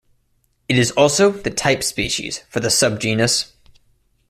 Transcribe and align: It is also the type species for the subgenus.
It 0.67 0.79
is 0.79 0.89
also 0.93 1.29
the 1.31 1.51
type 1.51 1.83
species 1.83 2.39
for 2.49 2.59
the 2.59 2.69
subgenus. 2.69 3.51